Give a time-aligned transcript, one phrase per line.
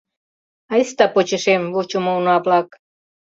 [0.73, 2.69] Айста почешем, вучымо уна-влак.